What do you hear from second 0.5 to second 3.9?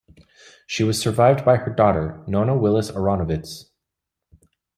She was survived by her daughter, Nona Willis-Aronowitz.